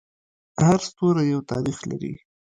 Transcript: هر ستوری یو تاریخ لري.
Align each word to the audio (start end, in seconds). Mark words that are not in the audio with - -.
هر 0.65 0.79
ستوری 0.87 1.23
یو 1.33 1.41
تاریخ 1.51 1.77
لري. 1.89 2.13